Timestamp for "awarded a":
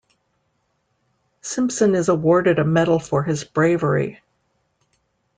2.09-2.63